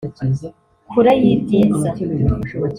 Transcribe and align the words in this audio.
Kure 0.89 1.11
y'ibyiza 1.23 1.89